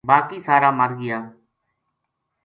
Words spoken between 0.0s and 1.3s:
باقی سارا مر گیا